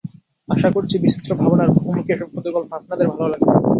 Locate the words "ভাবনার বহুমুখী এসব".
1.35-2.27